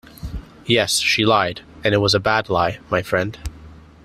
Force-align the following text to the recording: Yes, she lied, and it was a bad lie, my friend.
Yes, 0.65 0.97
she 0.97 1.27
lied, 1.27 1.61
and 1.83 1.93
it 1.93 1.99
was 1.99 2.15
a 2.15 2.19
bad 2.19 2.49
lie, 2.49 2.79
my 2.89 3.03
friend. 3.03 3.37